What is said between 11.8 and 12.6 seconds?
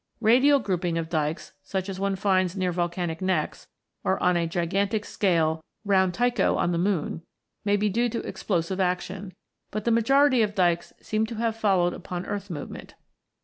upon earth